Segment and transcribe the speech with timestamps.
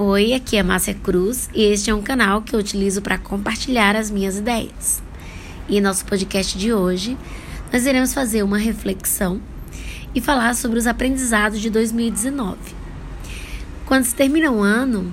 [0.00, 3.96] Oi, aqui é Márcia Cruz e este é um canal que eu utilizo para compartilhar
[3.96, 5.02] as minhas ideias.
[5.68, 7.18] E em nosso podcast de hoje,
[7.72, 9.40] nós iremos fazer uma reflexão
[10.14, 12.56] e falar sobre os aprendizados de 2019.
[13.86, 15.12] Quando se termina um ano,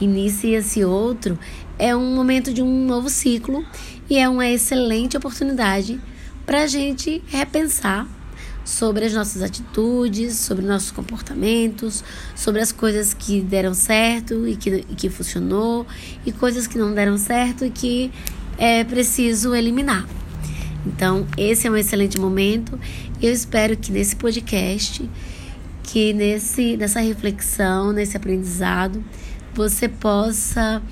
[0.00, 1.38] inicia-se outro,
[1.78, 3.64] é um momento de um novo ciclo
[4.10, 6.00] e é uma excelente oportunidade
[6.44, 8.08] para a gente repensar
[8.66, 12.02] sobre as nossas atitudes, sobre nossos comportamentos,
[12.34, 15.86] sobre as coisas que deram certo e que, e que funcionou,
[16.26, 18.10] e coisas que não deram certo e que
[18.58, 20.04] é preciso eliminar.
[20.84, 22.78] Então, esse é um excelente momento.
[23.22, 25.08] Eu espero que nesse podcast,
[25.84, 29.02] que nesse, nessa reflexão, nesse aprendizado,
[29.54, 30.82] você possa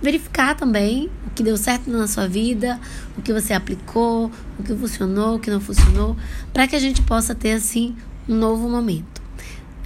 [0.00, 2.78] verificar também o que deu certo na sua vida,
[3.16, 6.16] o que você aplicou, o que funcionou, o que não funcionou,
[6.52, 7.94] para que a gente possa ter assim
[8.28, 9.22] um novo momento.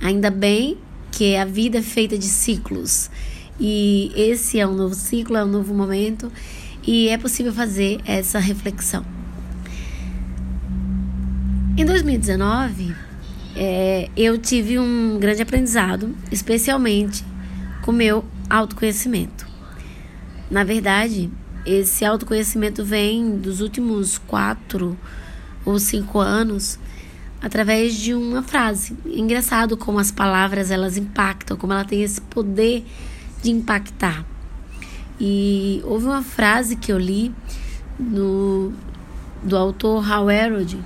[0.02, 0.78] Ainda bem
[1.12, 3.10] que a vida é feita de ciclos
[3.58, 6.32] e esse é um novo ciclo, é um novo momento
[6.86, 9.04] e é possível fazer essa reflexão.
[11.76, 12.94] Em 2019,
[13.56, 17.24] é, eu tive um grande aprendizado, especialmente
[17.82, 19.49] com meu autoconhecimento.
[20.50, 21.30] Na verdade,
[21.64, 24.98] esse autoconhecimento vem dos últimos quatro
[25.64, 26.78] ou cinco anos
[27.40, 28.96] através de uma frase.
[29.06, 32.84] Engraçado como as palavras elas impactam, como ela tem esse poder
[33.42, 34.24] de impactar.
[35.20, 37.32] E houve uma frase que eu li
[37.98, 38.72] no,
[39.42, 40.78] do autor Hal Elrod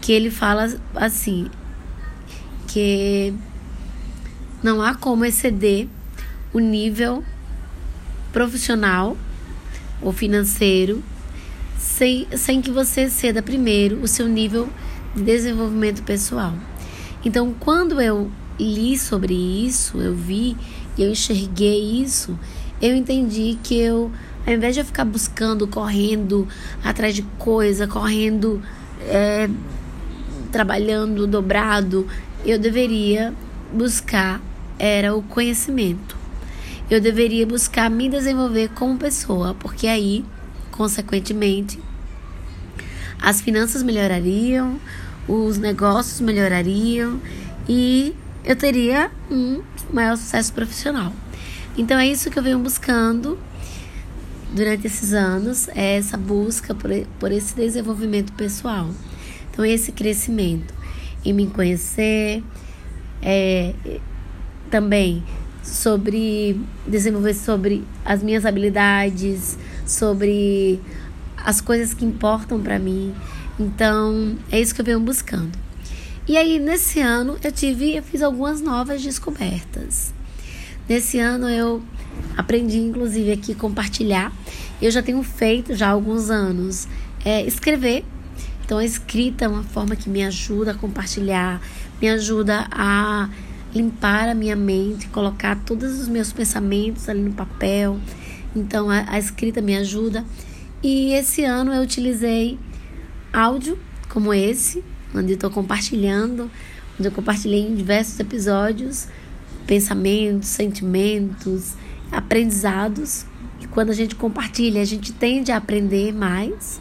[0.00, 1.50] que ele fala assim
[2.66, 3.34] que
[4.62, 5.88] não há como exceder
[6.52, 7.24] o nível
[8.32, 9.16] profissional
[10.00, 11.02] ou financeiro,
[11.78, 14.68] sem, sem que você ceda primeiro o seu nível
[15.14, 16.54] de desenvolvimento pessoal.
[17.24, 20.56] Então, quando eu li sobre isso, eu vi
[20.96, 22.38] e eu enxerguei isso,
[22.80, 24.10] eu entendi que eu,
[24.46, 26.46] ao invés de eu ficar buscando, correndo
[26.84, 28.62] atrás de coisa, correndo,
[29.02, 29.48] é,
[30.52, 32.06] trabalhando dobrado,
[32.44, 33.34] eu deveria
[33.72, 34.40] buscar
[34.78, 36.17] era o conhecimento
[36.90, 40.24] eu deveria buscar me desenvolver como pessoa, porque aí,
[40.70, 41.78] consequentemente,
[43.20, 44.80] as finanças melhorariam,
[45.26, 47.20] os negócios melhorariam
[47.68, 49.62] e eu teria um
[49.92, 51.12] maior sucesso profissional.
[51.76, 53.38] Então é isso que eu venho buscando
[54.54, 58.88] durante esses anos, é essa busca por, por esse desenvolvimento pessoal.
[59.50, 60.72] Então esse crescimento
[61.24, 62.42] em me conhecer,
[63.20, 63.74] é,
[64.70, 65.22] também
[65.62, 70.80] sobre desenvolver sobre as minhas habilidades, sobre
[71.36, 73.14] as coisas que importam para mim.
[73.58, 75.58] Então, é isso que eu venho buscando.
[76.26, 80.12] E aí, nesse ano, eu tive, eu fiz algumas novas descobertas.
[80.88, 81.82] Nesse ano, eu
[82.36, 84.32] aprendi, inclusive, aqui compartilhar.
[84.80, 86.86] Eu já tenho feito já há alguns anos
[87.24, 88.04] é, escrever.
[88.64, 91.60] Então, a escrita é uma forma que me ajuda a compartilhar,
[92.00, 93.30] me ajuda a
[93.74, 97.98] limpar a minha mente, colocar todos os meus pensamentos ali no papel.
[98.54, 100.24] Então a, a escrita me ajuda.
[100.82, 102.58] E esse ano eu utilizei
[103.32, 104.82] áudio como esse,
[105.14, 106.50] onde estou compartilhando,
[106.98, 109.08] onde eu compartilhei em diversos episódios
[109.68, 111.74] pensamentos, sentimentos,
[112.10, 113.26] aprendizados.
[113.60, 116.80] E quando a gente compartilha, a gente tende a aprender mais.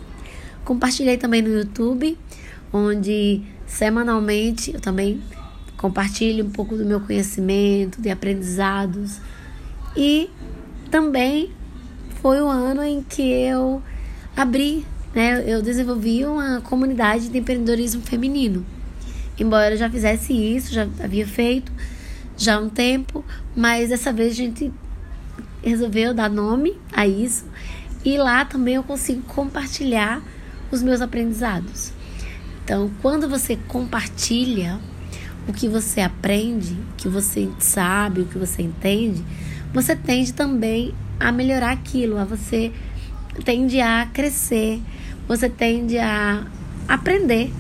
[0.64, 2.18] Compartilhei também no YouTube,
[2.72, 5.22] onde semanalmente eu também
[5.78, 9.20] compartilhe um pouco do meu conhecimento, de aprendizados.
[9.96, 10.30] E
[10.92, 11.52] também
[12.22, 13.82] foi o ano em que eu
[14.36, 15.44] abri, né?
[15.46, 18.66] Eu desenvolvi uma comunidade de empreendedorismo feminino.
[19.40, 21.72] Embora eu já fizesse isso, já havia feito
[22.38, 24.72] já há um tempo, mas dessa vez a gente
[25.64, 27.46] resolveu dar nome a isso
[28.06, 30.22] e lá também eu consigo compartilhar
[30.72, 31.92] os meus aprendizados.
[32.64, 34.80] Então, quando você compartilha
[35.48, 39.24] o que você aprende, o que você sabe, o que você entende,
[39.74, 42.72] você tende também a melhorar aquilo, a você
[43.44, 44.82] tende a crescer,
[45.28, 46.46] você tende a
[46.88, 47.52] aprender,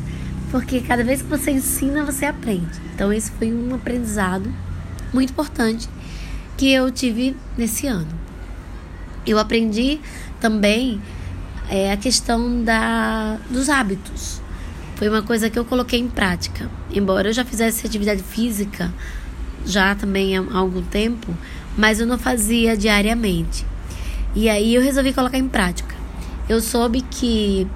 [0.52, 2.80] porque cada vez que você ensina, você aprende.
[2.94, 4.52] Então, esse foi um aprendizado
[5.14, 5.88] muito importante
[6.58, 8.08] que eu tive nesse ano.
[9.26, 10.00] Eu aprendi
[10.40, 11.02] também
[11.70, 14.42] é, a questão da, dos hábitos
[14.98, 16.68] foi uma coisa que eu coloquei em prática.
[16.92, 18.92] Embora eu já fizesse atividade física
[19.64, 21.32] já também há algum tempo,
[21.78, 23.64] mas eu não fazia diariamente.
[24.36, 25.96] E aí eu resolvi colocar em prática.
[26.50, 27.68] Eu soube que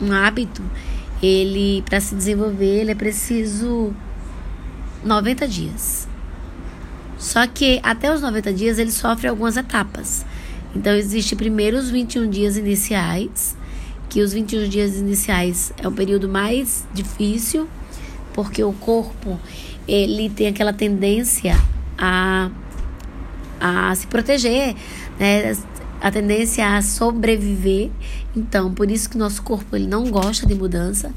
[0.00, 0.62] um hábito,
[1.22, 3.94] ele para se desenvolver, ele é preciso
[5.04, 6.08] 90 dias.
[7.18, 10.24] Só que até os 90 dias ele sofre algumas etapas.
[10.74, 13.54] Então, existe primeiro os 21 dias iniciais,
[14.10, 17.68] que os 21 dias iniciais é o período mais difícil,
[18.34, 19.38] porque o corpo
[19.86, 21.56] ele tem aquela tendência
[21.96, 22.50] a,
[23.60, 24.74] a se proteger,
[25.18, 25.56] né?
[26.00, 27.90] a tendência a sobreviver.
[28.36, 31.14] Então, por isso que nosso corpo ele não gosta de mudança.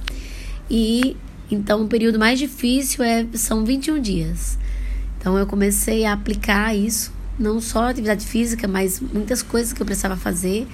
[0.69, 1.17] E
[1.49, 4.57] então o período mais difícil é são 21 dias.
[5.17, 9.85] Então eu comecei a aplicar isso, não só atividade física, mas muitas coisas que eu
[9.85, 10.67] precisava fazer,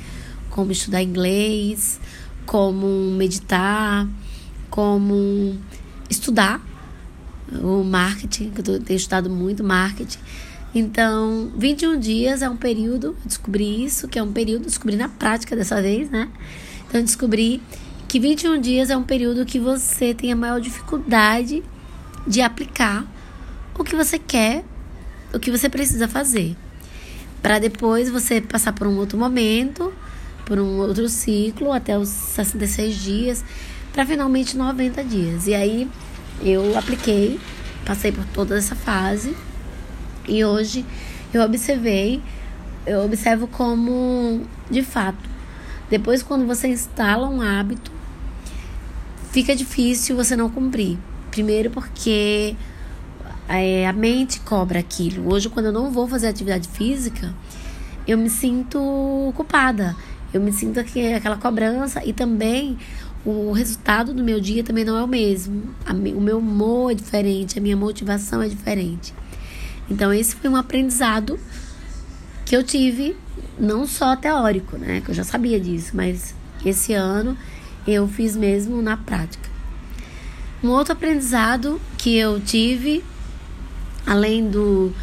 [0.60, 2.02] como estudar inglês,
[2.46, 4.06] como meditar,
[4.70, 5.58] como
[6.10, 6.62] estudar
[7.62, 10.20] o marketing, que eu tenho estudado muito marketing.
[10.76, 15.56] Então, 21 dias é um período, descobri isso, que é um período, descobri na prática
[15.56, 16.28] dessa vez, né?
[16.90, 17.62] Então, descobri
[18.10, 21.64] que 21 dias é um período que você tem a maior dificuldade
[22.28, 23.08] de aplicar
[23.78, 24.66] o que você quer,
[25.34, 26.54] o que você precisa fazer.
[27.42, 29.94] Para depois você passar por um outro momento,
[30.50, 33.46] por um outro ciclo, até os 66 dias,
[33.94, 35.46] para finalmente 90 dias.
[35.46, 35.88] E aí
[36.42, 37.40] eu apliquei,
[37.86, 39.36] passei por toda essa fase
[40.28, 40.84] e hoje
[41.32, 42.22] eu observei,
[42.86, 45.30] eu observo como, de fato,
[45.88, 47.92] depois quando você instala um hábito,
[49.32, 50.98] fica difícil você não cumprir.
[51.30, 52.56] Primeiro porque
[53.48, 55.32] é, a mente cobra aquilo.
[55.32, 57.34] Hoje, quando eu não vou fazer atividade física,
[58.08, 59.96] eu me sinto culpada.
[60.34, 62.78] Eu me sinto aqui, aquela cobrança e também
[63.26, 65.64] o resultado do meu dia também não é o mesmo.
[66.16, 69.14] o meu humor é diferente, a minha motivação é diferente.
[69.90, 71.40] Então, esse foi um aprendizado
[72.46, 73.16] que eu tive,
[73.60, 75.02] não só teórico, né?
[75.02, 76.36] Que eu já sabia disso, mas
[76.66, 77.38] esse ano
[77.88, 79.50] eu fiz mesmo na prática.
[80.64, 83.04] Um outro aprendizado que eu tive,
[84.06, 84.94] além do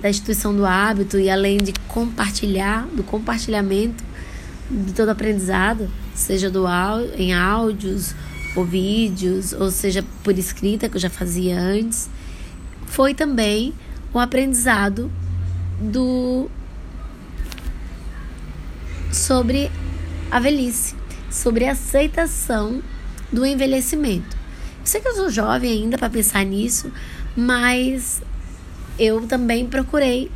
[0.00, 4.02] da instituição do hábito e além de compartilhar, do compartilhamento
[4.70, 6.64] de todo aprendizado, seja do
[7.16, 8.14] em áudios
[8.54, 12.10] ou vídeos, ou seja por escrita que eu já fazia antes,
[12.86, 13.72] foi também
[14.12, 15.10] o aprendizado
[15.80, 16.50] do
[19.12, 19.70] sobre
[20.30, 20.94] a velhice,
[21.30, 22.82] sobre a aceitação
[23.32, 24.36] do envelhecimento.
[24.80, 26.90] Eu sei que eu sou jovem ainda para pensar nisso,
[27.36, 28.22] mas
[28.98, 30.30] eu também procurei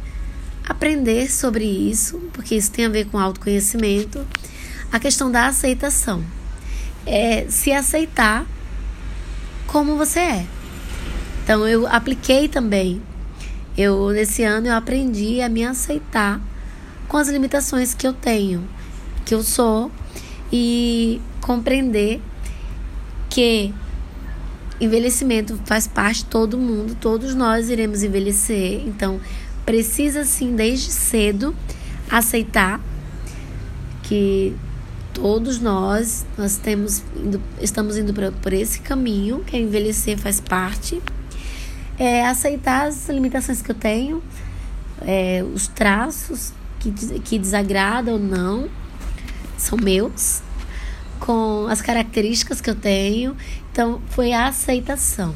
[0.69, 4.26] aprender sobre isso, porque isso tem a ver com autoconhecimento,
[4.91, 6.23] a questão da aceitação.
[7.05, 8.47] É se aceitar
[9.67, 10.47] como você é.
[11.43, 13.03] Então eu apliquei também.
[13.76, 16.41] Eu nesse ano eu aprendi a me aceitar
[17.08, 18.69] com as limitações que eu tenho,
[19.25, 19.91] que eu sou
[20.53, 22.20] e compreender
[23.29, 23.75] que
[24.81, 28.82] envelhecimento faz parte de todo mundo, todos nós iremos envelhecer.
[28.87, 29.20] Então,
[29.64, 31.55] precisa sim desde cedo
[32.11, 32.81] aceitar
[34.03, 34.55] que
[35.14, 40.41] todos nós nós temos indo, estamos indo pra, por esse caminho que é envelhecer faz
[40.41, 41.00] parte.
[41.99, 44.23] É aceitar as limitações que eu tenho
[45.06, 48.69] é, os traços que, que desagradam ou não
[49.56, 50.43] são meus
[51.20, 53.37] com as características que eu tenho.
[53.70, 55.35] Então foi a aceitação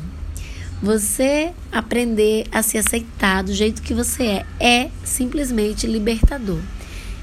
[0.82, 6.60] você aprender a se aceitar do jeito que você é é simplesmente libertador.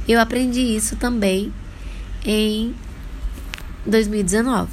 [0.08, 1.54] Eu aprendi isso também
[2.26, 2.74] em
[3.86, 4.70] 2019.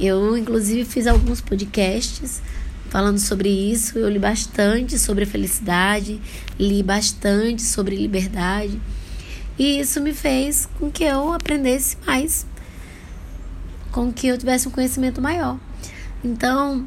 [0.00, 2.40] Eu, inclusive, fiz alguns podcasts
[2.88, 3.98] falando sobre isso.
[3.98, 6.20] Eu li bastante sobre felicidade,
[6.58, 8.80] li bastante sobre liberdade.
[9.58, 12.46] E isso me fez com que eu aprendesse mais,
[13.90, 15.58] com que eu tivesse um conhecimento maior.
[16.24, 16.86] Então,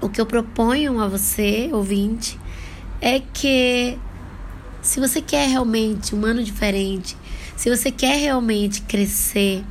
[0.00, 2.38] o que eu proponho a você, ouvinte,
[3.00, 3.98] é que
[4.82, 7.16] se você quer realmente um ano diferente,
[7.56, 9.64] se você quer realmente crescer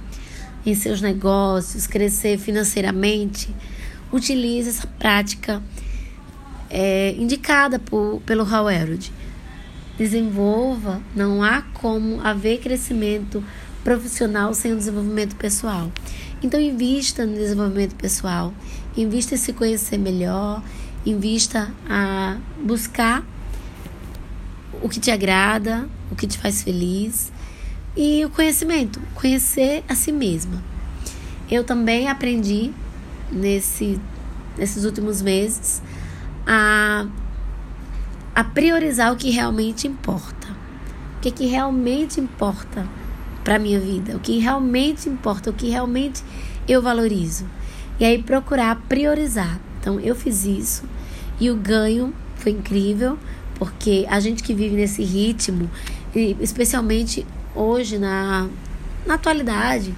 [0.65, 3.53] em seus negócios, crescer financeiramente,
[4.11, 5.61] utilize essa prática
[6.69, 9.11] é, indicada por, pelo Howard.
[9.97, 13.43] Desenvolva, não há como haver crescimento
[13.83, 15.91] profissional sem o desenvolvimento pessoal.
[16.41, 18.53] Então, invista no desenvolvimento pessoal,
[18.95, 20.61] invista em se conhecer melhor,
[21.05, 23.23] invista a buscar
[24.81, 27.31] o que te agrada, o que te faz feliz
[27.95, 30.61] e o conhecimento, conhecer a si mesma.
[31.49, 32.71] Eu também aprendi
[33.31, 33.99] nesse,
[34.57, 35.81] nesses últimos meses
[36.45, 37.05] a,
[38.33, 40.47] a priorizar o que realmente importa.
[41.17, 42.87] O que, que realmente importa
[43.43, 46.23] para minha vida, o que realmente importa, o que realmente
[46.67, 47.45] eu valorizo.
[47.99, 49.59] E aí procurar priorizar.
[49.79, 50.83] Então eu fiz isso
[51.39, 53.17] e o ganho foi incrível,
[53.55, 55.69] porque a gente que vive nesse ritmo,
[56.15, 58.47] e especialmente hoje na,
[59.05, 59.93] na atualidade,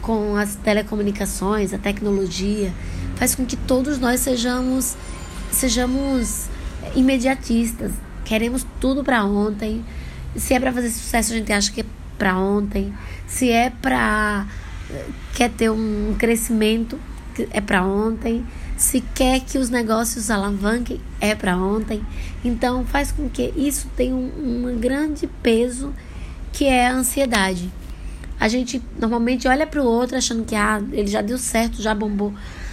[0.00, 2.72] com as telecomunicações, a tecnologia,
[3.16, 4.96] faz com que todos nós sejamos
[5.52, 6.48] sejamos
[6.94, 7.92] imediatistas.
[8.24, 9.84] Queremos tudo para ontem.
[10.36, 11.84] Se é para fazer sucesso, a gente acha que é
[12.16, 12.92] para ontem.
[13.26, 14.46] Se é para
[15.34, 16.98] quer ter um crescimento,
[17.50, 18.44] é para ontem.
[18.76, 22.02] Se quer que os negócios alavanquem, é para ontem.
[22.44, 25.92] Então faz com que isso tenha um, um grande peso
[26.52, 27.70] que é a ansiedade.
[28.38, 31.94] A gente normalmente olha para o outro achando que ah, ele já deu certo, já
[31.94, 32.32] bombou.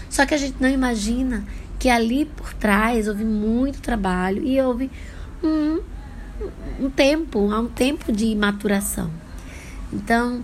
[0.10, 1.44] Só que a gente não imagina
[1.78, 4.90] que ali por trás houve muito trabalho e houve
[5.44, 5.80] um,
[6.80, 9.12] um tempo, há um tempo de maturação.
[9.92, 10.44] Então,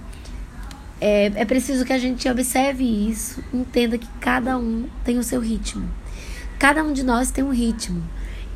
[0.99, 5.41] é, é preciso que a gente observe isso, entenda que cada um tem o seu
[5.41, 5.89] ritmo.
[6.59, 8.01] Cada um de nós tem um ritmo.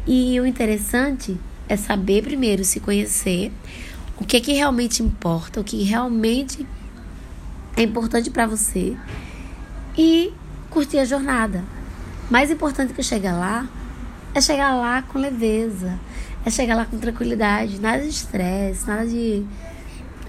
[0.06, 3.51] E o interessante é saber primeiro se conhecer,
[4.20, 6.65] o que é que realmente importa, o que realmente
[7.75, 8.96] é importante para você
[9.98, 10.34] e
[10.70, 11.63] curtir a jornada.
[12.29, 13.67] Mais importante que chegar lá
[14.34, 16.00] é chegar lá com leveza,
[16.46, 19.44] é chegar lá com tranquilidade, nada de estresse, nada de,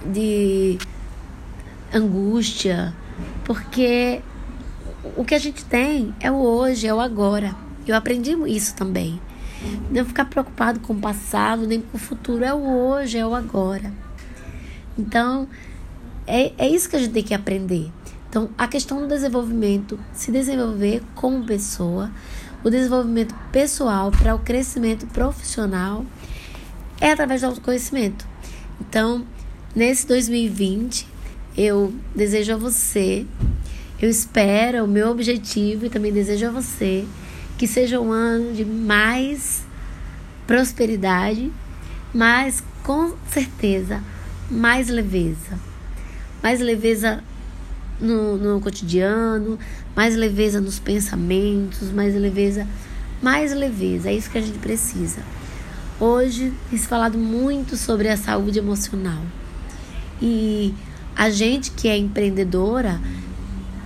[0.07, 0.79] de
[1.93, 2.95] angústia,
[3.45, 4.23] porque
[5.17, 7.55] o que a gente tem é o hoje, é o agora.
[7.87, 9.21] Eu aprendi isso também.
[9.91, 12.45] Não ficar preocupado com o passado nem com o futuro.
[12.45, 13.93] É o hoje, é o agora.
[14.97, 15.49] Então,
[16.27, 17.91] é, é isso que a gente tem que aprender.
[18.29, 22.11] Então, a questão do desenvolvimento, se desenvolver como pessoa,
[22.63, 26.05] o desenvolvimento pessoal para o crescimento profissional
[27.01, 28.27] é através do autoconhecimento.
[28.81, 29.25] Então,
[29.75, 31.09] nesse 2020,
[31.59, 33.27] eu desejo a você,
[34.01, 37.05] eu espero, o meu objetivo e também desejo a você
[37.59, 39.67] que seja um ano de mais
[40.47, 41.51] prosperidade,
[42.15, 44.01] mas com certeza
[44.49, 45.59] mais leveza.
[46.41, 47.25] Mais leveza
[48.01, 49.59] no, no cotidiano,
[49.97, 52.69] mais leveza nos pensamentos, mais leveza,
[53.21, 54.11] mais leveza.
[54.11, 55.23] É isso que a gente precisa.
[55.99, 59.21] Hoje tem se falado muito sobre a saúde emocional.
[60.23, 60.73] E
[61.19, 63.01] a gente que é empreendedora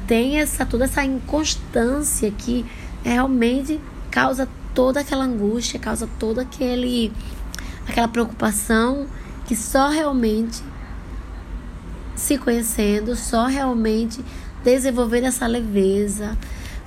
[0.07, 2.67] tem essa toda essa inconstância que
[3.03, 7.11] realmente causa toda aquela angústia, causa toda aquele
[7.89, 9.07] aquela preocupação
[9.47, 10.63] que só realmente
[12.15, 14.23] se conhecendo, só realmente
[14.63, 16.37] desenvolvendo essa leveza,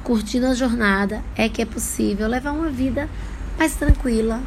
[0.04, 3.10] curtindo a jornada, é que é possível levar uma vida
[3.58, 4.40] mais tranquila,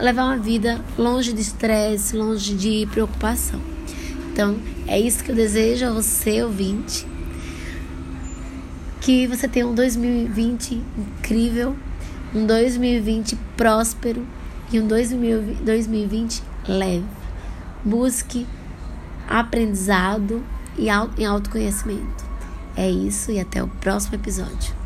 [0.00, 3.77] levar uma vida longe de estresse, longe de preocupação.
[4.38, 7.04] Então, é isso que eu desejo a você, ouvinte
[9.00, 11.74] que você tenha um 2020 incrível,
[12.32, 14.24] um 2020 próspero
[14.72, 17.04] e um 2020 leve.
[17.84, 18.46] Busque
[19.26, 20.40] aprendizado
[20.78, 22.24] e autoconhecimento.
[22.76, 24.77] É isso e até o próximo episódio.